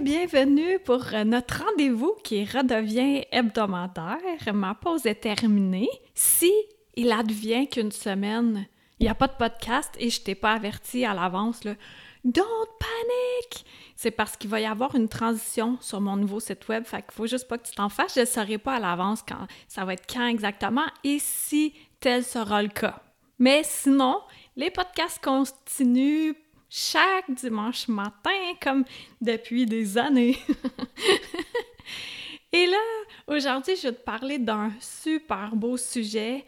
[0.00, 4.54] Bienvenue pour euh, notre rendez-vous qui redevient hebdomadaire.
[4.54, 5.88] Ma pause est terminée.
[6.14, 6.52] Si
[6.94, 8.68] il advient qu'une semaine,
[9.00, 11.62] il n'y a pas de podcast et je t'ai pas averti à l'avance,
[12.24, 12.44] don't
[12.78, 13.64] panic!
[13.96, 17.12] C'est parce qu'il va y avoir une transition sur mon nouveau site web, fait qu'il
[17.12, 18.14] faut juste pas que tu t'en fasses.
[18.14, 22.22] Je ne saurai pas à l'avance quand ça va être quand exactement et si tel
[22.22, 23.02] sera le cas.
[23.40, 24.20] Mais sinon,
[24.54, 26.34] les podcasts continuent
[26.70, 28.84] chaque dimanche matin, comme
[29.20, 30.38] depuis des années.
[32.52, 32.78] Et là,
[33.26, 36.44] aujourd'hui, je vais te parler d'un super beau sujet,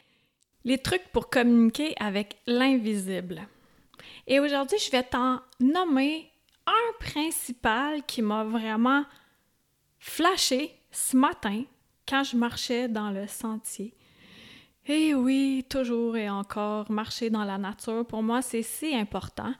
[0.65, 3.47] les trucs pour communiquer avec l'invisible.
[4.27, 6.31] Et aujourd'hui, je vais t'en nommer
[6.67, 9.05] un principal qui m'a vraiment
[9.99, 11.65] flashé ce matin
[12.09, 13.95] quand je marchais dans le sentier.
[14.87, 19.53] Et oui, toujours et encore, marcher dans la nature, pour moi, c'est si important.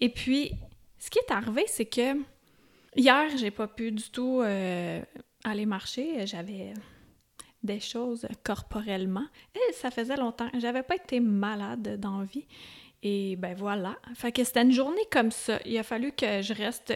[0.00, 0.52] Et puis,
[0.98, 2.16] ce qui est arrivé, c'est que
[2.96, 5.02] hier, j'ai pas pu du tout euh,
[5.44, 6.26] aller marcher.
[6.26, 6.72] J'avais
[7.62, 9.26] des choses corporellement.
[9.54, 10.48] Et ça faisait longtemps.
[10.58, 12.46] J'avais pas été malade dans vie.
[13.02, 13.96] Et ben voilà.
[14.14, 15.58] Fait que c'était une journée comme ça.
[15.64, 16.94] Il a fallu que je reste.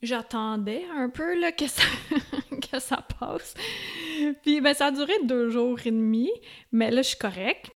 [0.00, 1.82] J'attendais un peu là, que, ça...
[2.70, 3.54] que ça passe.
[4.42, 6.30] Puis ben ça a duré deux jours et demi.
[6.72, 7.70] Mais là, je suis correcte.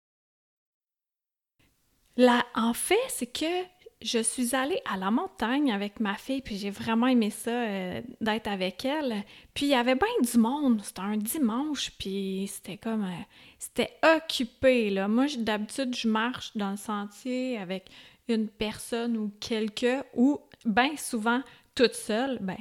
[2.16, 3.64] Là, en fait, c'est que
[4.04, 8.02] je suis allée à la montagne avec ma fille, puis j'ai vraiment aimé ça euh,
[8.20, 9.24] d'être avec elle.
[9.54, 13.04] Puis il y avait bien du monde, c'était un dimanche, puis c'était comme...
[13.04, 13.22] Euh,
[13.58, 15.08] c'était occupé, là.
[15.08, 17.90] Moi, d'habitude, je marche dans le sentier avec
[18.28, 21.40] une personne ou quelqu'un, ou bien souvent
[21.74, 22.58] toute seule, ben,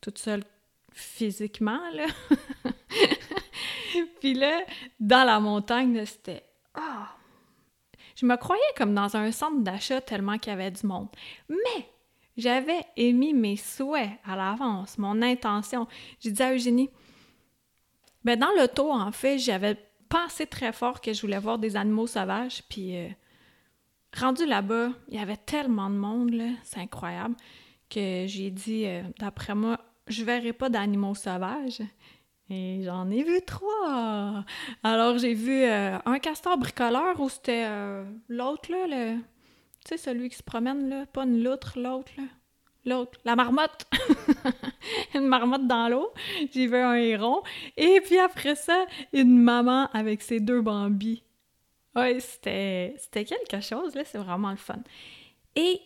[0.00, 0.44] toute seule
[0.92, 2.06] physiquement, là.
[4.20, 4.60] puis là,
[4.98, 6.44] dans la montagne, c'était...
[6.74, 7.14] Ah,
[8.20, 11.08] je me croyais comme dans un centre d'achat tellement qu'il y avait du monde.
[11.48, 11.86] Mais
[12.36, 15.86] j'avais émis mes souhaits à l'avance, mon intention.
[16.20, 16.90] J'ai dit à Eugénie,
[18.24, 19.76] ben dans l'auto, en fait, j'avais
[20.10, 23.08] pensé très fort que je voulais voir des animaux sauvages, puis euh,
[24.14, 27.36] rendu là-bas, il y avait tellement de monde, c'est incroyable,
[27.88, 31.80] que j'ai dit, euh, d'après moi, je verrai pas d'animaux sauvages.
[32.50, 34.44] Et j'en ai vu trois.
[34.82, 39.20] Alors, j'ai vu euh, un castor bricoleur où c'était euh, l'autre, là, le...
[39.84, 42.24] tu sais, celui qui se promène, là, pas une loutre, l'autre, là.
[42.86, 43.86] L'autre, la marmotte.
[45.14, 46.12] une marmotte dans l'eau.
[46.52, 47.42] J'ai vu un héron.
[47.76, 51.22] Et puis après ça, une maman avec ses deux bambis.
[51.94, 54.78] Oui, c'était, c'était quelque chose, là, c'est vraiment le fun.
[55.54, 55.80] Et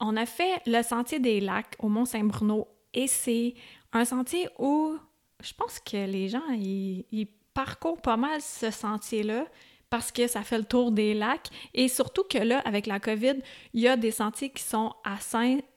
[0.00, 2.68] on a fait le sentier des lacs au Mont-Saint-Bruno.
[2.94, 3.54] Et c'est
[3.92, 4.96] un sentier où
[5.44, 9.46] je pense que les gens, ils, parcourent pas mal ce sentier-là
[9.88, 13.34] parce que ça fait le tour des lacs et surtout que là, avec la COVID,
[13.74, 15.18] il y a des sentiers qui sont à,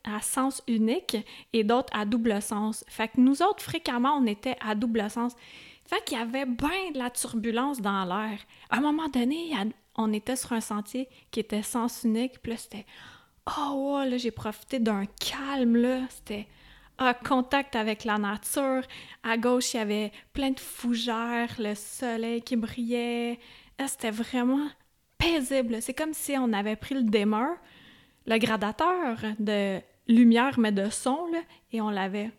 [0.05, 1.17] à sens unique
[1.53, 2.83] et d'autres à double sens.
[2.88, 5.33] Fait que nous autres, fréquemment, on était à double sens.
[5.85, 8.39] Fait qu'il y avait bien de la turbulence dans l'air.
[8.72, 9.51] À un moment donné,
[9.95, 12.85] on était sur un sentier qui était sens unique, puis là, c'était
[13.59, 16.47] «Oh, là, j'ai profité d'un calme, là.» C'était
[16.97, 18.84] à contact avec la nature.
[19.24, 23.40] À gauche, il y avait plein de fougères, le soleil qui brillait.
[23.78, 24.68] Ah, c'était vraiment
[25.18, 25.81] paisible.
[25.81, 27.53] C'est comme si on avait pris le dimmer,
[28.25, 31.28] le gradateur de lumière mais de son,
[31.72, 32.31] et on l'avait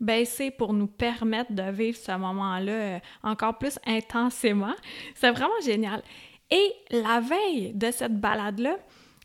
[0.00, 4.74] baissé pour nous permettre de vivre ce moment-là euh, encore plus intensément.
[5.14, 6.02] C'est vraiment génial.
[6.50, 8.76] Et la veille de cette balade-là,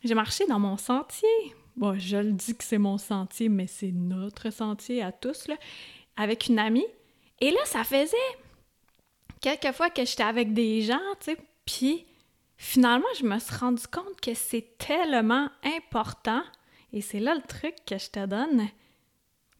[0.03, 1.27] j'ai marché dans mon sentier
[1.75, 5.55] bon, je le dis que c'est mon sentier, mais c'est notre sentier à tous, là,
[6.17, 6.85] avec une amie.
[7.39, 8.17] Et là, ça faisait
[9.39, 12.05] quelques fois que j'étais avec des gens, tu sais, puis
[12.57, 16.43] finalement, je me suis rendu compte que c'est tellement important,
[16.93, 18.67] et c'est là le truc que je te donne.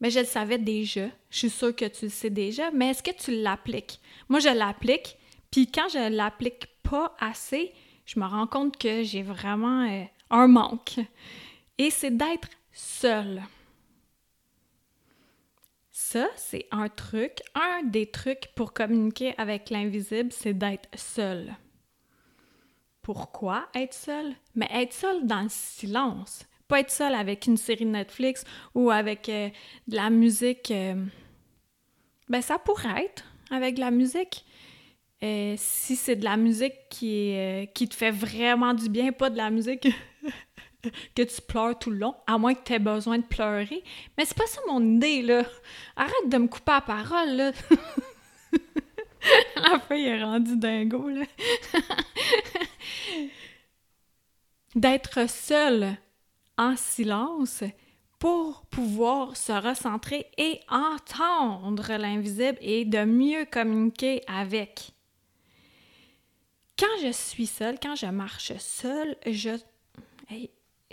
[0.00, 3.02] Mais je le savais déjà, je suis sûre que tu le sais déjà, mais est-ce
[3.02, 4.00] que tu l'appliques?
[4.28, 5.16] Moi, je l'applique,
[5.50, 7.72] puis quand je l'applique pas assez,
[8.04, 10.98] je me rends compte que j'ai vraiment euh, un manque
[11.82, 13.42] et c'est d'être seul.
[15.90, 21.56] Ça, c'est un truc, un des trucs pour communiquer avec l'invisible, c'est d'être seul.
[23.02, 24.32] Pourquoi être seul?
[24.54, 26.46] Mais être seul dans le silence.
[26.68, 28.44] pas être seul avec une série Netflix
[28.74, 29.50] ou avec euh,
[29.88, 30.70] de la musique.
[30.70, 31.04] Euh,
[32.28, 34.44] ben, ça pourrait être avec de la musique.
[35.24, 37.36] Euh, si c'est de la musique qui,
[37.74, 39.88] qui te fait vraiment du bien, pas de la musique
[41.14, 43.82] que tu pleures tout le long, à moins que tu aies besoin de pleurer.
[44.16, 45.44] Mais c'est pas ça mon idée, là.
[45.96, 47.52] Arrête de me couper la parole, là.
[49.56, 51.24] la fille est rendue dingo, là.
[54.74, 55.96] D'être seul
[56.56, 57.62] en silence
[58.18, 64.92] pour pouvoir se recentrer et entendre l'invisible et de mieux communiquer avec.
[66.78, 69.50] Quand je suis seule, quand je marche seule, je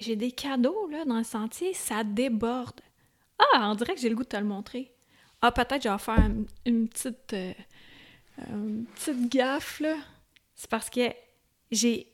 [0.01, 2.81] j'ai des cadeaux là, dans le sentier, ça déborde.
[3.37, 4.91] Ah, on dirait que j'ai le goût de te le montrer.
[5.41, 6.29] Ah, peut-être je vais faire
[6.65, 7.53] une, petite, euh,
[8.95, 9.95] petite gaffe, là.
[10.55, 11.09] C'est parce que
[11.71, 12.07] j'ai...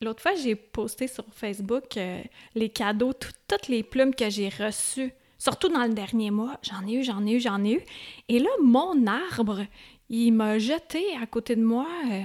[0.00, 2.20] L'autre fois, j'ai posté sur Facebook euh,
[2.54, 5.12] les cadeaux, toutes les plumes que j'ai reçues.
[5.38, 6.58] Surtout dans le dernier mois.
[6.62, 7.80] J'en ai eu, j'en ai eu, j'en ai eu.
[8.28, 9.64] Et là, mon arbre,
[10.08, 12.22] il m'a jeté à côté de moi, euh,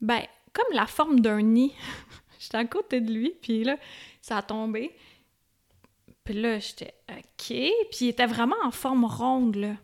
[0.00, 1.72] ben, comme la forme d'un nid.
[2.38, 3.76] J'étais à côté de lui, puis là,
[4.26, 4.92] ça a tombé.
[6.24, 7.46] Puis là, j'étais OK.
[7.46, 9.74] Puis il était vraiment en forme ronde, là.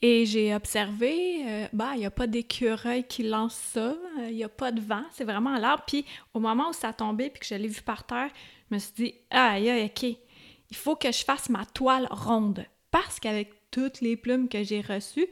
[0.00, 3.94] Et j'ai observé, euh, bah, il n'y a pas d'écureuil qui lance ça,
[4.28, 5.84] il n'y a pas de vent, c'est vraiment l'arbre.
[5.86, 8.30] Puis au moment où ça a tombé, puis que je l'ai vu par terre,
[8.70, 12.64] je me suis dit, aïe, OK, il faut que je fasse ma toile ronde.
[12.90, 15.26] Parce qu'avec toutes les plumes que j'ai reçues,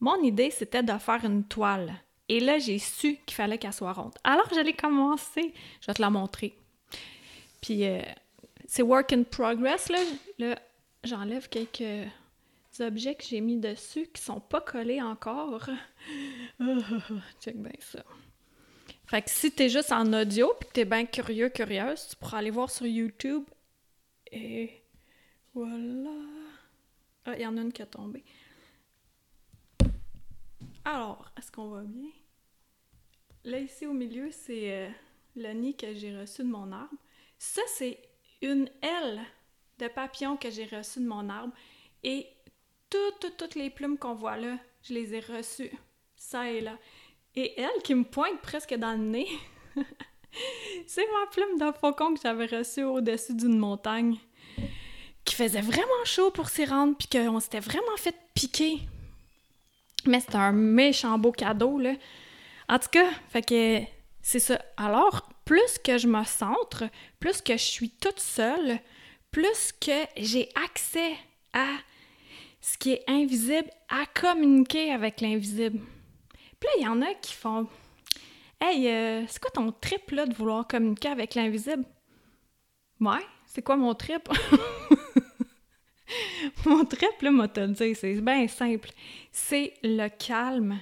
[0.00, 1.92] mon idée, c'était de faire une toile.
[2.30, 4.14] Et là, j'ai su qu'il fallait qu'elle soit ronde.
[4.24, 5.52] Alors, j'allais commencer.
[5.82, 6.56] Je vais te la montrer.
[7.60, 8.02] Puis euh,
[8.66, 9.98] c'est work in progress, là.
[10.38, 10.58] Là,
[11.04, 12.08] j'enlève quelques
[12.78, 15.68] objets que j'ai mis dessus qui sont pas collés encore.
[17.40, 18.04] check bien ça.
[19.06, 22.38] Fait que si t'es juste en audio puis que t'es bien curieux, curieuse, tu pourras
[22.38, 23.44] aller voir sur YouTube.
[24.30, 24.82] Et
[25.52, 26.10] voilà.
[27.24, 28.22] Ah, il y en a une qui a tombé.
[30.84, 32.10] Alors, est-ce qu'on va bien?
[33.44, 34.88] Là, ici au milieu, c'est euh,
[35.36, 36.96] le nid que j'ai reçu de mon arbre.
[37.40, 37.98] Ça, c'est
[38.42, 39.18] une aile
[39.78, 41.54] de papillon que j'ai reçue de mon arbre.
[42.04, 42.26] Et
[42.90, 45.72] toutes, toutes, les plumes qu'on voit là, je les ai reçues,
[46.16, 46.76] ça et là.
[47.34, 49.28] Et elle qui me pointe presque dans le nez,
[50.86, 54.18] c'est ma plume de faucon que j'avais reçue au-dessus d'une montagne
[55.24, 58.80] qui faisait vraiment chaud pour s'y rendre, puis qu'on s'était vraiment fait piquer.
[60.04, 61.94] Mais c'était un méchant beau cadeau, là.
[62.68, 64.60] En tout cas, fait que c'est ça.
[64.76, 66.84] Alors, plus que je me centre,
[67.18, 68.78] plus que je suis toute seule,
[69.30, 71.14] plus que j'ai accès
[71.52, 71.66] à
[72.60, 75.80] ce qui est invisible, à communiquer avec l'invisible.
[76.58, 77.66] Puis là, il y en a qui font
[78.60, 81.84] Hey, euh, c'est quoi ton trip là de vouloir communiquer avec l'invisible?
[83.00, 84.28] Ouais, c'est quoi mon trip?
[86.66, 88.90] mon trip, là, moi, te dire, c'est bien simple.
[89.32, 90.78] C'est le calme,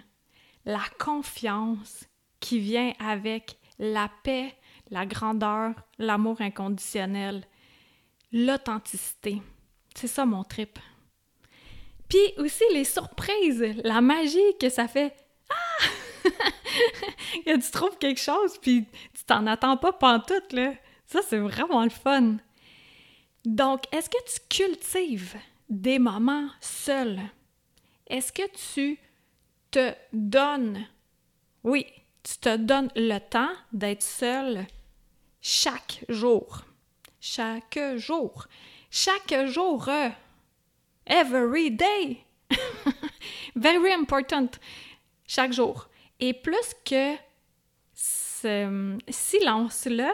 [0.64, 2.07] la confiance
[2.40, 4.54] qui vient avec la paix,
[4.90, 7.44] la grandeur, l'amour inconditionnel,
[8.32, 9.42] l'authenticité.
[9.94, 10.78] C'est ça mon trip.
[12.08, 15.14] Puis aussi les surprises, la magie que ça fait.
[15.50, 15.84] Ah!
[17.44, 20.72] que tu trouves quelque chose, puis tu t'en attends pas pantoute, là.
[21.06, 22.36] Ça, c'est vraiment le fun.
[23.44, 25.36] Donc, est-ce que tu cultives
[25.68, 27.20] des moments seuls?
[28.06, 28.42] Est-ce que
[28.74, 28.98] tu
[29.70, 30.86] te donnes,
[31.64, 31.86] oui,
[32.28, 34.66] tu te donnes le temps d'être seul
[35.40, 36.62] chaque jour.
[37.20, 38.46] Chaque jour.
[38.90, 39.88] Chaque jour.
[41.06, 42.18] Every day.
[43.56, 44.48] Very important.
[45.26, 45.88] Chaque jour.
[46.20, 47.14] Et plus que
[47.94, 50.12] ce silence-là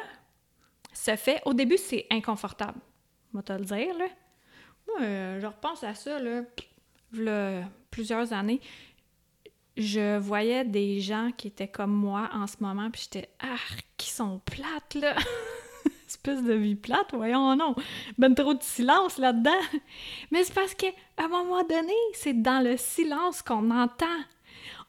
[0.93, 2.79] se fait, au début, c'est inconfortable.
[3.33, 4.07] On va te le dire, là.
[4.87, 6.43] Moi, euh, je repense à ça, là
[7.91, 8.61] plusieurs années
[9.77, 13.57] je voyais des gens qui étaient comme moi en ce moment, puis j'étais ah,
[13.97, 15.15] qui sont plates là?
[16.07, 17.75] Espèce de vie plate, voyons non.
[18.19, 19.51] Ben trop de silence là-dedans.
[20.31, 24.07] Mais c'est parce qu'à un moment donné, c'est dans le silence qu'on entend.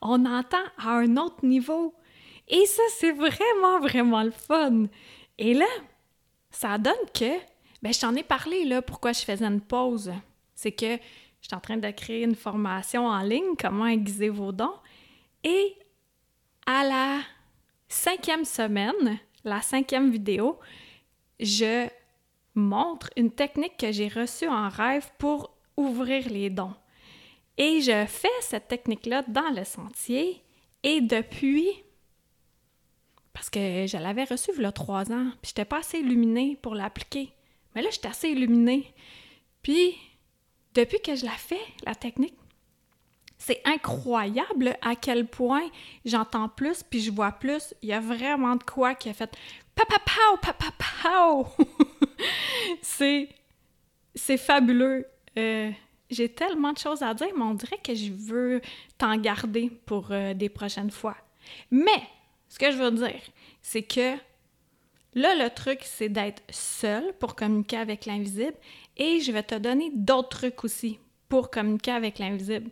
[0.01, 1.95] On entend à un autre niveau.
[2.47, 4.83] Et ça, c'est vraiment, vraiment le fun.
[5.37, 5.65] Et là,
[6.51, 7.39] ça donne que,
[7.81, 10.11] ben, je t'en ai parlé, là, pourquoi je faisais une pause.
[10.53, 10.97] C'est que
[11.45, 14.73] je suis en train de créer une formation en ligne, comment aiguiser vos dons.
[15.43, 15.77] Et
[16.65, 17.19] à la
[17.87, 20.59] cinquième semaine, la cinquième vidéo,
[21.39, 21.87] je
[22.55, 26.73] montre une technique que j'ai reçue en rêve pour ouvrir les dons.
[27.59, 30.41] Et je fais cette technique-là dans le sentier
[30.81, 31.69] et depuis,
[33.33, 35.99] parce que je l'avais reçue il y a trois ans, puis je n'étais pas assez
[35.99, 37.29] illuminée pour l'appliquer.
[37.75, 38.95] Mais là, j'étais assez illuminée.
[39.61, 39.95] Puis,
[40.75, 42.35] depuis que je la fais, la technique,
[43.37, 45.67] c'est incroyable à quel point
[46.03, 47.73] j'entends plus puis je vois plus.
[47.81, 49.35] Il y a vraiment de quoi qui a fait
[49.75, 51.47] papa pao, papa pao.
[52.81, 53.29] c'est
[54.15, 55.05] c'est fabuleux.
[55.37, 55.71] Euh,
[56.09, 58.61] j'ai tellement de choses à dire, mais on dirait que je veux
[58.97, 61.17] t'en garder pour euh, des prochaines fois.
[61.71, 62.03] Mais
[62.47, 63.21] ce que je veux dire,
[63.61, 64.15] c'est que
[65.15, 68.55] là, le truc, c'est d'être seul pour communiquer avec l'invisible
[68.97, 72.69] et je vais te donner d'autres trucs aussi pour communiquer avec l'invisible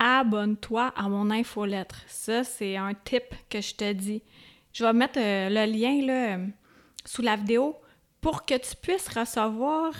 [0.00, 2.02] abonne-toi à mon infolettre.
[2.08, 4.22] Ça, c'est un tip que je te dis.
[4.72, 6.46] Je vais mettre euh, le lien là, euh,
[7.04, 7.76] sous la vidéo
[8.20, 9.92] pour que tu puisses recevoir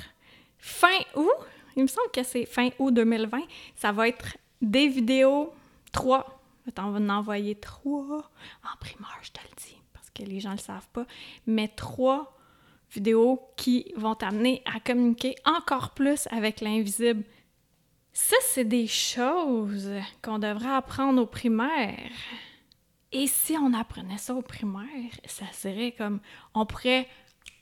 [0.59, 1.29] fin août,
[1.77, 3.41] il me semble que c'est fin août 2020,
[3.77, 5.53] ça va être des vidéos,
[5.93, 6.41] trois.
[6.79, 8.31] On va en envoyer trois
[8.63, 9.77] en primeur, je te le dis,
[10.15, 11.07] que les gens le savent pas,
[11.47, 12.37] mais trois
[12.93, 17.25] vidéos qui vont t'amener à communiquer encore plus avec l'invisible.
[18.13, 19.89] Ça, c'est des choses
[20.23, 22.11] qu'on devrait apprendre au primaire.
[23.13, 26.21] Et si on apprenait ça au primaire, ça serait comme
[26.55, 27.09] on pourrait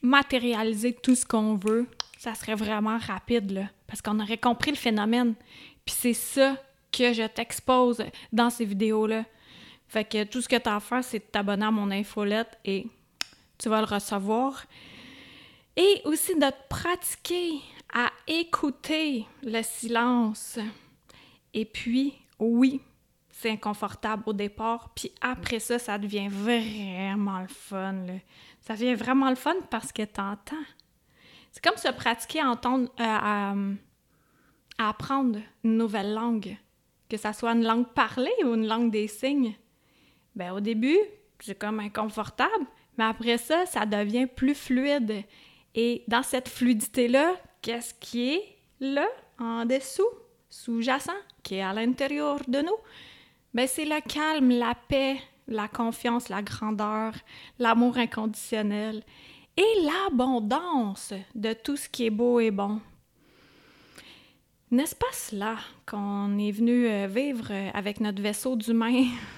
[0.03, 1.87] matérialiser tout ce qu'on veut.
[2.19, 5.35] Ça serait vraiment rapide, là, parce qu'on aurait compris le phénomène.
[5.85, 6.57] Puis c'est ça
[6.93, 8.03] que je t'expose
[8.33, 9.25] dans ces vidéos-là.
[9.89, 12.87] Fait que tout ce que tu as à faire, c'est t'abonner à mon infolette et
[13.57, 14.65] tu vas le recevoir.
[15.77, 17.61] Et aussi de te pratiquer
[17.93, 20.59] à écouter le silence.
[21.55, 22.83] Et puis, oui,
[23.31, 28.05] c'est inconfortable au départ, puis après ça, ça devient vraiment le fun.
[28.61, 30.57] Ça devient vraiment le fun parce que t'entends.
[31.53, 33.05] C'est comme se pratiquer à entendre, euh,
[34.79, 36.57] à, apprendre une nouvelle langue,
[37.09, 39.55] que ça soit une langue parlée ou une langue des signes.
[40.39, 41.01] Ben au début,
[41.41, 42.65] c'est comme inconfortable,
[42.97, 45.25] mais après ça, ça devient plus fluide.
[45.75, 49.09] Et dans cette fluidité-là, qu'est-ce qui est là,
[49.41, 50.07] en dessous,
[50.49, 51.11] sous-jacent,
[51.43, 52.77] qui est à l'intérieur de nous?
[53.53, 55.17] Ben, c'est le calme, la paix,
[55.49, 57.15] la confiance, la grandeur,
[57.59, 59.03] l'amour inconditionnel
[59.57, 62.81] et l'abondance de tout ce qui est beau et bon.
[64.71, 69.07] N'est-ce pas cela qu'on est venu euh, vivre euh, avec notre vaisseau d'humain?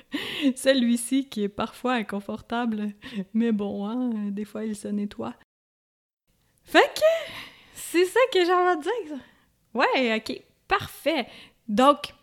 [0.56, 2.92] Celui-ci qui est parfois inconfortable,
[3.34, 5.34] mais bon, hein, des fois il se nettoie.
[6.64, 7.00] Fait
[7.74, 9.18] c'est ça que j'ai envie de dire.
[9.74, 11.26] Ouais, ok, parfait.
[11.68, 12.14] Donc,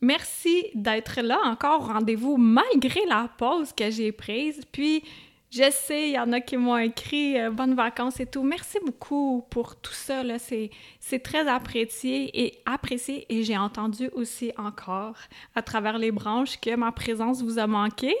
[0.00, 4.64] merci d'être là encore au rendez-vous malgré la pause que j'ai prise.
[4.72, 5.04] Puis,
[5.52, 8.42] je sais, il y en a qui m'ont écrit euh, bonnes vacances et tout.
[8.42, 10.22] Merci beaucoup pour tout ça.
[10.38, 13.26] C'est très apprécié et apprécié.
[13.28, 15.16] Et j'ai entendu aussi encore
[15.54, 18.14] à travers les branches que ma présence vous a manqué.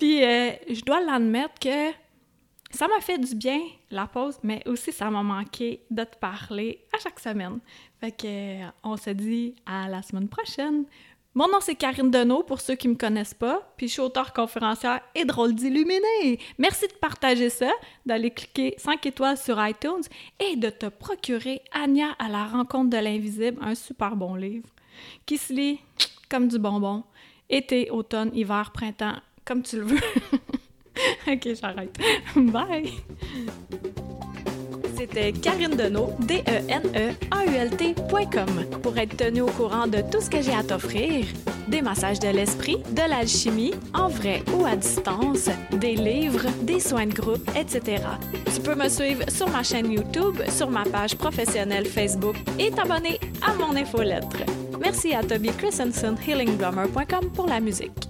[0.00, 1.92] Puis, euh, je dois l'admettre que
[2.72, 3.60] ça m'a fait du bien,
[3.92, 7.60] la pause, mais aussi ça m'a manqué de te parler à chaque semaine.
[8.00, 10.84] Fait que euh, on se dit à la semaine prochaine.
[11.32, 14.32] Mon nom c'est Karine Deneau pour ceux qui me connaissent pas, puis je suis auteure
[14.32, 16.40] conférencière et drôle d'illuminer.
[16.58, 17.70] Merci de partager ça,
[18.04, 20.02] d'aller cliquer 5 étoiles sur iTunes
[20.40, 24.68] et de te procurer Anya à la rencontre de l'invisible, un super bon livre
[25.24, 25.78] qui se lit
[26.28, 27.04] comme du bonbon,
[27.48, 30.00] été, automne, hiver, printemps, comme tu le veux.
[31.28, 31.96] ok, j'arrête.
[32.34, 32.90] Bye!
[35.00, 36.80] C'était Karine Deneau, D-E-N-E-A-U-L-T.com.
[38.82, 41.24] Pour être tenu au courant de tout ce que j'ai à t'offrir,
[41.68, 47.06] des massages de l'esprit, de l'alchimie, en vrai ou à distance, des livres, des soins
[47.06, 48.02] de groupe, etc.
[48.54, 53.18] Tu peux me suivre sur ma chaîne YouTube, sur ma page professionnelle Facebook et t'abonner
[53.40, 54.44] à mon infolettre.
[54.78, 58.09] Merci à Toby Christensen, healingdrummer.com pour la musique.